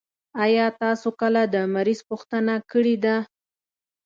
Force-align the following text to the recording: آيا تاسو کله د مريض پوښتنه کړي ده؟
آيا 0.43 0.67
تاسو 0.81 1.09
کله 1.21 1.41
د 1.53 1.55
مريض 1.75 1.99
پوښتنه 2.09 2.53
کړي 2.71 2.95
ده؟ 3.05 3.15